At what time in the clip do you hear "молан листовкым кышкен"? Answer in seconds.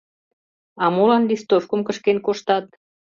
0.95-2.17